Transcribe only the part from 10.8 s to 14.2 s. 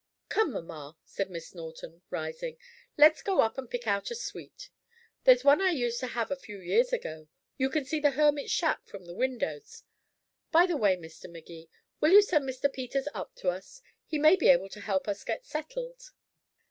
Mr. Magee, will you send Mr. Peters up to us? He